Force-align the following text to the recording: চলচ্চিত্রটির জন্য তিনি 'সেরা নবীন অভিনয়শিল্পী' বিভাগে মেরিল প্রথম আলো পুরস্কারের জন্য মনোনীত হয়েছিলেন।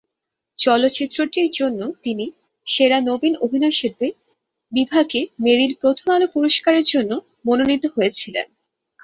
চলচ্চিত্রটির 0.59 1.49
জন্য 1.51 1.81
তিনি 2.03 2.25
'সেরা 2.67 2.97
নবীন 3.01 3.33
অভিনয়শিল্পী' 3.45 4.17
বিভাগে 4.71 5.21
মেরিল 5.43 5.73
প্রথম 5.81 6.07
আলো 6.15 6.27
পুরস্কারের 6.35 6.85
জন্য 6.93 7.11
মনোনীত 7.47 7.83
হয়েছিলেন। 7.95 8.47